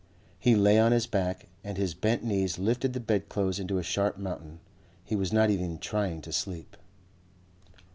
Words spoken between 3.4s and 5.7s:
into a sharp mountain. He was not